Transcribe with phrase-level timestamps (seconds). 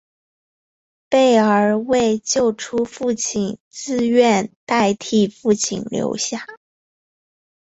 [1.09, 6.47] 贝儿为救出父亲自愿代替父亲留下。